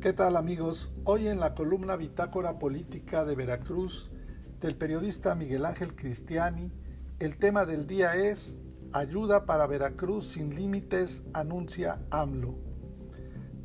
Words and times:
¿Qué 0.00 0.14
tal 0.14 0.38
amigos? 0.38 0.92
Hoy 1.04 1.28
en 1.28 1.40
la 1.40 1.54
columna 1.54 1.94
Bitácora 1.94 2.58
Política 2.58 3.26
de 3.26 3.36
Veracruz 3.36 4.10
del 4.58 4.74
periodista 4.74 5.34
Miguel 5.34 5.66
Ángel 5.66 5.94
Cristiani, 5.94 6.72
el 7.18 7.36
tema 7.36 7.66
del 7.66 7.86
día 7.86 8.14
es 8.14 8.58
Ayuda 8.94 9.44
para 9.44 9.66
Veracruz 9.66 10.26
sin 10.26 10.54
límites, 10.54 11.22
anuncia 11.34 12.00
AMLO. 12.10 12.54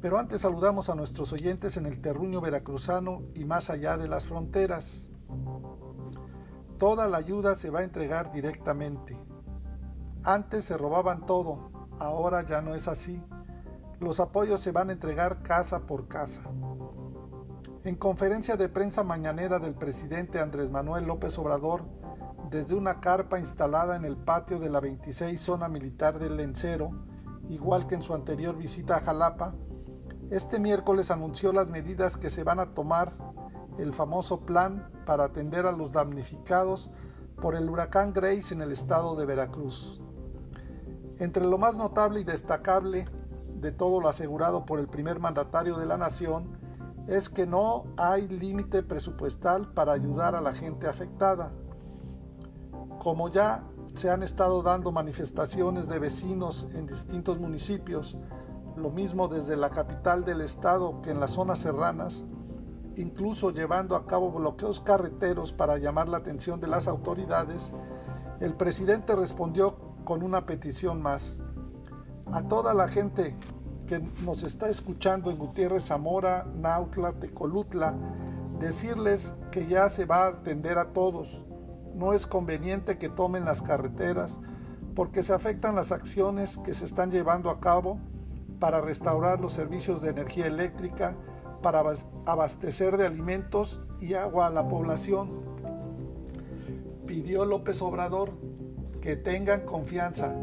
Pero 0.02 0.20
antes 0.20 0.42
saludamos 0.42 0.90
a 0.90 0.96
nuestros 0.96 1.32
oyentes 1.32 1.78
en 1.78 1.86
el 1.86 2.02
terruño 2.02 2.42
veracruzano 2.42 3.22
y 3.34 3.46
más 3.46 3.70
allá 3.70 3.96
de 3.96 4.10
las 4.10 4.26
fronteras. 4.26 5.14
Toda 6.78 7.08
la 7.08 7.16
ayuda 7.16 7.56
se 7.56 7.70
va 7.70 7.80
a 7.80 7.86
entregar 7.86 8.34
directamente. 8.34 9.16
Antes 10.26 10.66
se 10.66 10.78
robaban 10.78 11.26
todo, 11.26 11.72
ahora 11.98 12.46
ya 12.46 12.62
no 12.62 12.76
es 12.76 12.90
así. 12.90 13.22
Los 14.00 14.20
apoyos 14.20 14.60
se 14.60 14.72
van 14.72 14.90
a 14.90 14.94
entregar 14.94 15.42
casa 15.42 15.88
por 15.88 16.08
casa. 16.08 16.44
En 17.84 17.96
conferencia 17.96 18.58
de 18.58 18.68
prensa 18.68 19.04
mañanera 19.04 19.60
del 19.60 19.76
presidente 19.76 20.40
Andrés 20.40 20.70
Manuel 20.70 21.06
López 21.06 21.38
Obrador, 21.38 21.84
desde 22.50 22.76
una 22.76 23.00
carpa 23.00 23.40
instalada 23.40 23.96
en 23.96 24.04
el 24.04 24.18
patio 24.18 24.60
de 24.60 24.70
la 24.70 24.80
26 24.80 25.40
Zona 25.40 25.70
Militar 25.70 26.20
del 26.20 26.38
Lencero, 26.38 26.92
igual 27.50 27.88
que 27.88 27.96
en 27.96 28.02
su 28.02 28.14
anterior 28.14 28.58
visita 28.58 28.98
a 28.98 29.02
Jalapa, 29.02 29.56
este 30.30 30.60
miércoles 30.60 31.12
anunció 31.12 31.54
las 31.54 31.70
medidas 31.70 32.18
que 32.18 32.30
se 32.30 32.44
van 32.44 32.60
a 32.60 32.74
tomar, 32.74 33.14
el 33.78 33.94
famoso 33.94 34.42
plan 34.42 34.90
para 35.06 35.26
atender 35.26 35.66
a 35.66 35.72
los 35.72 35.92
damnificados 35.92 36.90
por 37.42 37.56
el 37.56 37.70
huracán 37.70 38.12
Grace 38.12 38.54
en 38.54 38.62
el 38.62 38.72
estado 38.72 39.16
de 39.16 39.26
Veracruz. 39.26 40.02
Entre 41.20 41.46
lo 41.46 41.58
más 41.58 41.78
notable 41.78 42.22
y 42.22 42.24
destacable 42.24 43.08
de 43.66 43.72
todo 43.72 44.00
lo 44.00 44.08
asegurado 44.08 44.64
por 44.64 44.80
el 44.80 44.88
primer 44.88 45.20
mandatario 45.20 45.76
de 45.78 45.88
la 45.88 45.98
nación 45.98 46.56
es 47.08 47.30
que 47.30 47.48
no 47.48 47.86
hay 47.98 48.28
límite 48.28 48.84
presupuestal 48.84 49.74
para 49.74 49.92
ayudar 49.92 50.36
a 50.36 50.42
la 50.42 50.54
gente 50.54 50.88
afectada. 50.88 51.52
Como 53.00 53.30
ya 53.30 53.64
se 53.96 54.12
han 54.12 54.22
estado 54.22 54.62
dando 54.62 54.92
manifestaciones 54.92 55.90
de 55.90 55.98
vecinos 55.98 56.68
en 56.76 56.86
distintos 56.86 57.40
municipios, 57.40 58.16
lo 58.76 58.92
mismo 58.92 59.28
desde 59.28 59.58
la 59.58 59.72
capital 59.72 60.26
del 60.26 60.42
estado 60.42 61.02
que 61.02 61.10
en 61.10 61.20
las 61.20 61.32
zonas 61.32 61.58
serranas, 61.58 62.24
incluso 62.98 63.50
llevando 63.50 63.96
a 63.96 64.06
cabo 64.06 64.32
bloqueos 64.32 64.80
carreteros 64.80 65.54
para 65.54 65.80
llamar 65.80 66.08
la 66.08 66.18
atención 66.18 66.62
de 66.62 66.68
las 66.68 66.88
autoridades, 66.88 67.74
el 68.40 68.54
presidente 68.54 69.16
respondió 69.16 69.76
con 70.04 70.22
una 70.22 70.46
petición 70.46 71.02
más. 71.02 71.42
A 72.32 72.42
toda 72.42 72.74
la 72.74 72.88
gente 72.88 73.36
que 73.86 74.00
nos 74.24 74.44
está 74.44 74.70
escuchando 74.70 75.30
en 75.30 75.38
Gutiérrez 75.38 75.86
Zamora, 75.86 76.46
Nautla, 76.56 77.14
Tecolutla, 77.14 77.94
decirles 78.60 79.36
que 79.52 79.68
ya 79.68 79.90
se 79.90 80.06
va 80.06 80.26
a 80.26 80.30
atender 80.30 80.78
a 80.78 80.92
todos. 80.92 81.46
No 81.94 82.14
es 82.14 82.26
conveniente 82.26 82.98
que 82.98 83.10
tomen 83.10 83.46
las 83.46 83.62
carreteras 83.62 84.40
porque 84.96 85.24
se 85.24 85.34
afectan 85.34 85.76
las 85.76 85.92
acciones 85.92 86.58
que 86.58 86.74
se 86.74 86.86
están 86.86 87.12
llevando 87.12 87.50
a 87.50 87.60
cabo 87.60 88.00
para 88.60 88.82
restaurar 88.82 89.40
los 89.40 89.54
servicios 89.54 90.02
de 90.02 90.10
energía 90.10 90.48
eléctrica, 90.48 91.16
para 91.62 91.84
abastecer 92.26 92.98
de 92.98 93.06
alimentos 93.06 93.82
y 94.00 94.14
agua 94.16 94.48
a 94.48 94.50
la 94.50 94.68
población. 94.68 95.30
Pidió 97.06 97.46
López 97.46 97.82
Obrador 97.82 98.32
que 99.02 99.16
tengan 99.16 99.62
confianza 99.62 100.34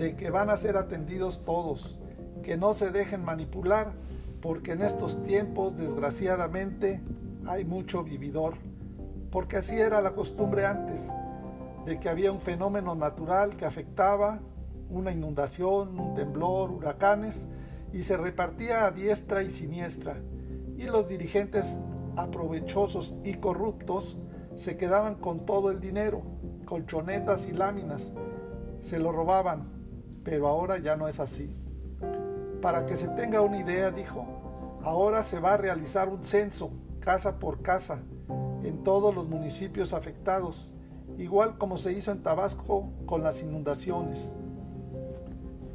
de 0.00 0.16
que 0.16 0.30
van 0.30 0.48
a 0.48 0.56
ser 0.56 0.78
atendidos 0.78 1.44
todos, 1.44 1.98
que 2.42 2.56
no 2.56 2.72
se 2.72 2.90
dejen 2.90 3.22
manipular, 3.22 3.92
porque 4.40 4.72
en 4.72 4.80
estos 4.80 5.22
tiempos 5.22 5.76
desgraciadamente 5.76 7.02
hay 7.46 7.66
mucho 7.66 8.02
vividor, 8.02 8.54
porque 9.30 9.58
así 9.58 9.78
era 9.78 10.00
la 10.00 10.14
costumbre 10.14 10.64
antes, 10.64 11.10
de 11.84 12.00
que 12.00 12.08
había 12.08 12.32
un 12.32 12.40
fenómeno 12.40 12.94
natural 12.94 13.56
que 13.58 13.66
afectaba, 13.66 14.40
una 14.88 15.12
inundación, 15.12 16.00
un 16.00 16.14
temblor, 16.14 16.70
huracanes, 16.70 17.46
y 17.92 18.02
se 18.02 18.16
repartía 18.16 18.86
a 18.86 18.92
diestra 18.92 19.42
y 19.42 19.50
siniestra, 19.50 20.16
y 20.78 20.84
los 20.84 21.10
dirigentes 21.10 21.78
aprovechosos 22.16 23.14
y 23.22 23.34
corruptos 23.34 24.16
se 24.54 24.78
quedaban 24.78 25.16
con 25.16 25.44
todo 25.44 25.70
el 25.70 25.78
dinero, 25.78 26.22
colchonetas 26.64 27.46
y 27.46 27.52
láminas, 27.52 28.14
se 28.80 28.98
lo 28.98 29.12
robaban, 29.12 29.79
pero 30.24 30.48
ahora 30.48 30.78
ya 30.78 30.96
no 30.96 31.08
es 31.08 31.20
así. 31.20 31.54
Para 32.60 32.86
que 32.86 32.96
se 32.96 33.08
tenga 33.08 33.40
una 33.40 33.58
idea, 33.58 33.90
dijo, 33.90 34.26
ahora 34.82 35.22
se 35.22 35.40
va 35.40 35.54
a 35.54 35.56
realizar 35.56 36.08
un 36.08 36.22
censo, 36.22 36.70
casa 37.00 37.38
por 37.38 37.62
casa, 37.62 38.00
en 38.62 38.82
todos 38.84 39.14
los 39.14 39.28
municipios 39.28 39.92
afectados, 39.92 40.72
igual 41.16 41.58
como 41.58 41.76
se 41.76 41.92
hizo 41.92 42.12
en 42.12 42.22
Tabasco 42.22 42.90
con 43.06 43.22
las 43.22 43.42
inundaciones. 43.42 44.36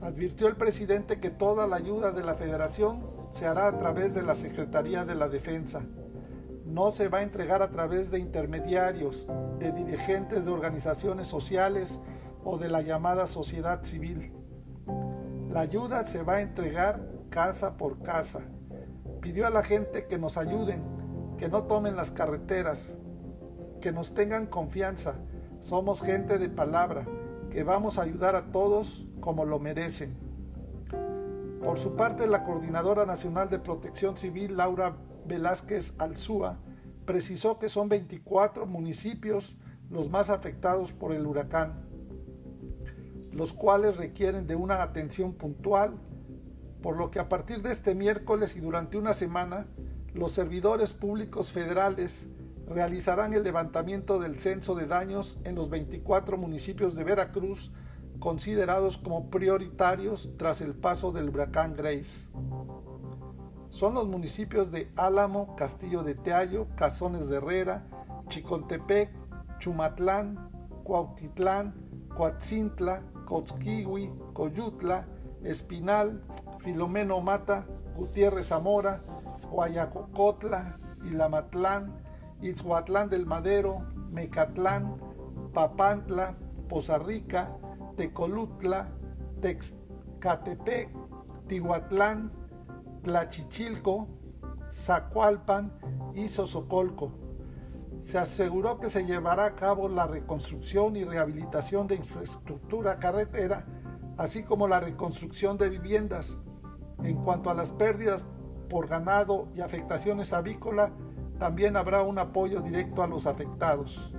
Advirtió 0.01 0.47
el 0.47 0.56
presidente 0.56 1.19
que 1.19 1.31
toda 1.31 1.66
la 1.66 1.77
ayuda 1.77 2.12
de 2.12 2.23
la 2.23 2.35
federación 2.35 3.01
se 3.29 3.47
hará 3.47 3.67
a 3.67 3.77
través 3.77 4.13
de 4.13 4.22
la 4.22 4.35
Secretaría 4.35 5.03
de 5.03 5.16
la 5.16 5.29
Defensa. 5.29 5.81
No 6.66 6.91
se 6.91 7.07
va 7.07 7.19
a 7.19 7.23
entregar 7.23 7.62
a 7.62 7.72
través 7.72 8.12
de 8.12 8.19
intermediarios, 8.19 9.27
de 9.59 9.72
dirigentes 9.72 10.45
de 10.45 10.51
organizaciones 10.51 11.27
sociales 11.27 12.00
o 12.45 12.57
de 12.57 12.69
la 12.69 12.81
llamada 12.81 13.25
sociedad 13.25 13.83
civil. 13.83 14.31
La 15.50 15.61
ayuda 15.61 16.03
se 16.03 16.22
va 16.22 16.35
a 16.35 16.41
entregar 16.41 17.01
casa 17.29 17.75
por 17.75 18.01
casa. 18.03 18.41
Pidió 19.19 19.47
a 19.47 19.50
la 19.50 19.63
gente 19.63 20.06
que 20.06 20.19
nos 20.19 20.38
ayuden, 20.38 20.83
que 21.38 21.50
no 21.50 21.63
tomen 21.63 21.95
las 21.95 22.11
carreteras, 22.11 23.00
que 23.81 23.91
nos 23.91 24.13
tengan 24.13 24.45
confianza. 24.45 25.16
Somos 25.59 26.01
gente 26.01 26.38
de 26.38 26.47
palabra, 26.47 27.06
que 27.50 27.63
vamos 27.63 27.97
a 27.97 28.03
ayudar 28.03 28.35
a 28.35 28.51
todos 28.51 29.07
como 29.19 29.44
lo 29.44 29.59
merecen. 29.59 30.16
Por 31.63 31.79
su 31.79 31.95
parte, 31.95 32.27
la 32.27 32.44
Coordinadora 32.44 33.07
Nacional 33.07 33.50
de 33.50 33.57
Protección 33.57 34.17
Civil, 34.17 34.56
Laura 34.56 34.97
Velázquez 35.25 35.95
Alzúa, 35.97 36.59
precisó 37.06 37.57
que 37.57 37.69
son 37.69 37.89
24 37.89 38.67
municipios 38.67 39.57
los 39.89 40.12
más 40.12 40.29
afectados 40.29 40.91
por 40.91 41.12
el 41.12 41.25
huracán 41.25 41.84
los 43.35 43.53
cuales 43.53 43.97
requieren 43.97 44.47
de 44.47 44.56
una 44.56 44.81
atención 44.81 45.34
puntual, 45.34 45.94
por 46.81 46.97
lo 46.97 47.12
que 47.12 47.19
a 47.19 47.28
partir 47.28 47.62
de 47.62 47.72
este 47.72 47.94
miércoles 47.94 48.56
y 48.56 48.62
durante 48.62 48.97
una 48.97 49.13
semana, 49.13 49.68
los 50.13 50.31
servidores 50.31 50.94
públicos 50.94 51.51
federales 51.51 52.28
realizarán 52.68 53.34
el 53.34 53.44
levantamiento 53.44 54.19
del 54.19 54.40
censo 54.40 54.74
de 54.74 54.88
daños 54.88 55.38
en 55.44 55.56
los 55.56 55.69
24 55.69 56.38
municipios 56.38 56.95
de 56.95 57.03
Veracruz 57.03 57.72
considerados 58.19 58.97
como 58.97 59.29
prioritarios 59.29 60.29
tras 60.38 60.62
el 60.62 60.74
paso 60.74 61.12
del 61.12 61.29
huracán 61.29 61.75
Grace. 61.75 62.29
Son 63.69 63.94
los 63.94 64.07
municipios 64.07 64.72
de 64.72 64.90
Álamo, 64.95 65.56
Castillo 65.57 66.03
de 66.03 66.16
Teayo, 66.16 66.68
Cazones 66.75 67.28
de 67.28 67.38
Herrera, 67.38 67.85
Chicontepec, 68.29 69.12
Chumatlán, 69.59 70.50
Cuautitlán, 70.85 71.75
Coatzintla, 72.16 73.03
Cotzquihui, 73.25 74.12
Coyutla, 74.34 75.06
Espinal, 75.44 76.22
Filomeno 76.59 77.19
Mata, 77.22 77.66
Gutiérrez 77.96 78.47
Zamora, 78.47 79.02
Guayacocotla, 79.50 80.78
Ilamatlán, 81.06 81.94
Izhuatlán 82.41 83.09
del 83.09 83.25
Madero, 83.25 83.84
Mecatlán, 84.12 84.97
Papantla, 85.53 86.36
Poza 86.69 86.97
Rica, 86.97 87.50
Tecolutla, 87.96 88.90
Texcatepec, 89.42 90.89
Tihuatlán, 91.48 92.31
Tlachichilco, 93.04 94.07
Zacualpan 94.69 95.71
y 96.16 96.28
Sosocolco 96.28 97.25
se 98.06 98.19
aseguró 98.19 98.80
que 98.80 98.92
se 98.92 99.04
llevará 99.04 99.46
a 99.46 99.56
cabo 99.56 99.90
la 99.90 100.06
reconstrucción 100.06 100.96
y 100.96 101.04
rehabilitación 101.04 101.88
de 101.88 101.96
infraestructura 101.96 103.00
carretera, 103.00 103.66
así 104.16 104.44
como 104.44 104.68
la 104.68 104.80
reconstrucción 104.80 105.57
de 105.57 105.69
viviendas. 105.69 106.40
En 107.02 107.24
cuanto 107.24 107.50
a 107.50 107.56
las 107.56 107.72
pérdidas 107.72 108.24
por 108.69 108.86
ganado 108.88 109.48
y 109.56 109.62
afectaciones 109.62 110.34
avícola, 110.34 110.92
también 111.40 111.75
habrá 111.75 112.04
un 112.04 112.19
apoyo 112.19 112.62
directo 112.62 113.02
a 113.02 113.07
los 113.07 113.25
afectados. 113.25 114.13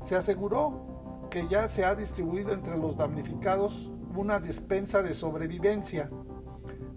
Se 0.00 0.14
aseguró 0.14 1.26
que 1.28 1.48
ya 1.48 1.66
se 1.66 1.84
ha 1.84 1.96
distribuido 1.96 2.52
entre 2.52 2.78
los 2.78 2.96
damnificados 2.96 3.90
una 4.14 4.38
despensa 4.38 5.02
de 5.02 5.12
sobrevivencia, 5.12 6.08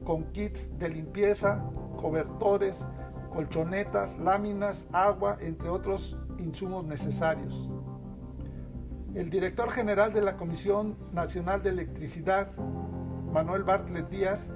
con 0.04 0.26
kits 0.34 0.78
de 0.78 0.90
limpieza, 0.90 1.64
cobertores, 1.98 2.86
colchonetas, 3.34 4.18
láminas, 4.20 4.88
agua, 4.94 5.38
entre 5.42 5.68
otros 5.70 6.18
insumos 6.38 6.86
necesarios. 6.86 7.70
El 9.16 9.30
director 9.30 9.70
general 9.72 10.14
de 10.14 10.22
la 10.22 10.38
Comisión 10.38 10.96
Nacional 11.12 11.62
de 11.62 11.70
Electricidad, 11.70 12.56
Manuel 13.32 13.64
Bartlett 13.64 14.10
Díaz, 14.10 14.50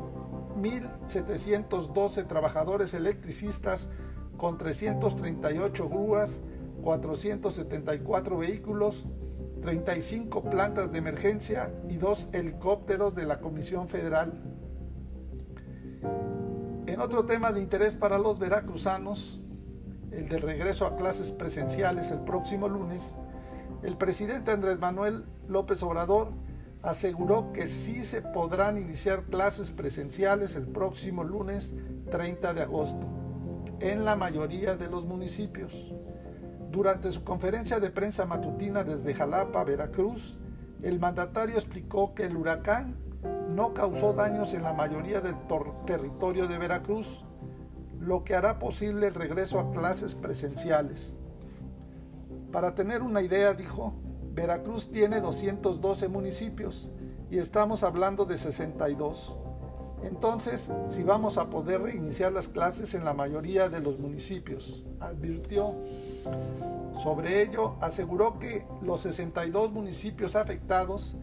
1.712 0.57 2.27
trabajadores 2.27 2.93
electricistas 2.93 3.89
con 4.37 4.57
338 4.57 5.89
grúas, 5.89 6.41
474 6.87 8.37
vehículos, 8.37 9.03
35 9.61 10.41
plantas 10.45 10.93
de 10.93 10.99
emergencia 10.99 11.69
y 11.89 11.97
dos 11.97 12.27
helicópteros 12.31 13.13
de 13.13 13.25
la 13.25 13.41
Comisión 13.41 13.89
Federal. 13.89 14.41
En 16.85 17.01
otro 17.01 17.25
tema 17.25 17.51
de 17.51 17.59
interés 17.59 17.97
para 17.97 18.17
los 18.17 18.39
veracruzanos, 18.39 19.41
el 20.13 20.29
de 20.29 20.37
regreso 20.37 20.85
a 20.85 20.95
clases 20.95 21.33
presenciales 21.33 22.11
el 22.11 22.21
próximo 22.21 22.69
lunes, 22.69 23.17
el 23.83 23.97
presidente 23.97 24.51
Andrés 24.51 24.79
Manuel 24.79 25.25
López 25.49 25.83
Obrador 25.83 26.29
aseguró 26.83 27.51
que 27.51 27.67
sí 27.67 28.05
se 28.05 28.21
podrán 28.21 28.77
iniciar 28.77 29.23
clases 29.23 29.71
presenciales 29.71 30.55
el 30.55 30.67
próximo 30.69 31.25
lunes 31.25 31.75
30 32.09 32.53
de 32.53 32.61
agosto 32.61 33.05
en 33.81 34.05
la 34.05 34.15
mayoría 34.15 34.77
de 34.77 34.87
los 34.87 35.05
municipios. 35.05 35.93
Durante 36.77 37.11
su 37.11 37.23
conferencia 37.23 37.79
de 37.79 37.89
prensa 37.89 38.27
matutina 38.27 38.83
desde 38.83 39.15
Jalapa, 39.15 39.63
Veracruz, 39.63 40.37
el 40.83 40.99
mandatario 40.99 41.55
explicó 41.55 42.13
que 42.13 42.25
el 42.25 42.37
huracán 42.37 42.95
no 43.49 43.73
causó 43.73 44.13
daños 44.13 44.53
en 44.53 44.61
la 44.61 44.73
mayoría 44.73 45.19
del 45.19 45.33
territorio 45.87 46.47
de 46.47 46.59
Veracruz, 46.59 47.25
lo 47.99 48.23
que 48.23 48.35
hará 48.35 48.59
posible 48.59 49.07
el 49.07 49.15
regreso 49.15 49.59
a 49.59 49.71
clases 49.71 50.13
presenciales. 50.13 51.17
Para 52.51 52.75
tener 52.75 53.01
una 53.01 53.23
idea, 53.23 53.55
dijo, 53.55 53.95
Veracruz 54.35 54.91
tiene 54.91 55.19
212 55.19 56.07
municipios 56.09 56.91
y 57.31 57.39
estamos 57.39 57.83
hablando 57.83 58.23
de 58.23 58.37
62. 58.37 59.35
Entonces, 60.03 60.71
si 60.87 61.03
vamos 61.03 61.37
a 61.37 61.49
poder 61.49 61.81
reiniciar 61.81 62.31
las 62.31 62.47
clases 62.47 62.93
en 62.93 63.03
la 63.03 63.13
mayoría 63.13 63.69
de 63.69 63.79
los 63.79 63.99
municipios, 63.99 64.85
advirtió. 64.99 65.75
Sobre 67.01 67.41
ello, 67.41 67.75
aseguró 67.81 68.37
que 68.37 68.65
los 68.81 69.01
62 69.01 69.71
municipios 69.71 70.35
afectados, 70.35 71.15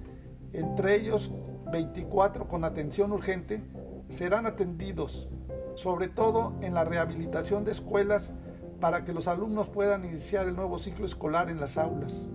entre 0.52 0.96
ellos 0.96 1.30
24 1.70 2.48
con 2.48 2.64
atención 2.64 3.12
urgente, 3.12 3.62
serán 4.08 4.46
atendidos, 4.46 5.28
sobre 5.74 6.08
todo 6.08 6.54
en 6.60 6.74
la 6.74 6.84
rehabilitación 6.84 7.64
de 7.64 7.72
escuelas 7.72 8.34
para 8.80 9.04
que 9.04 9.12
los 9.12 9.28
alumnos 9.28 9.68
puedan 9.68 10.04
iniciar 10.04 10.46
el 10.46 10.56
nuevo 10.56 10.78
ciclo 10.78 11.04
escolar 11.06 11.48
en 11.48 11.60
las 11.60 11.78
aulas. 11.78 12.28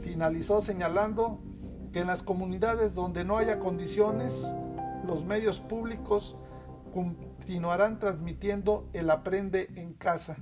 Finalizó 0.00 0.60
señalando 0.60 1.40
que 1.92 2.00
en 2.00 2.08
las 2.08 2.22
comunidades 2.22 2.94
donde 2.94 3.24
no 3.24 3.38
haya 3.38 3.58
condiciones, 3.58 4.46
los 5.06 5.24
medios 5.24 5.60
públicos 5.60 6.36
continuarán 6.92 7.98
transmitiendo 7.98 8.88
el 8.92 9.10
aprende 9.10 9.68
en 9.76 9.94
casa. 9.94 10.36